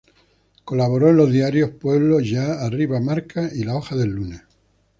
[0.65, 4.41] Colaboró en los diarios "Pueblo", "Ya", "Arriba", "Marca" y "La Hoja del Lunes".